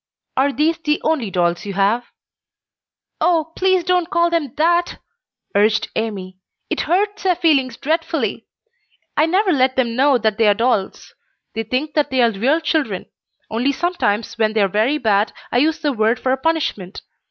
[0.35, 2.05] "Are these the only dolls you have?"
[3.19, 4.97] "Oh, please don't call them that!"
[5.53, 6.39] urged Amy.
[6.71, 8.47] "It hurts their feelings dreadfully.
[9.15, 11.13] I never let them know that they are dolls.
[11.53, 13.11] They think that they are real children,
[13.51, 17.03] only sometimes when they are very bad I use the word for a punishment.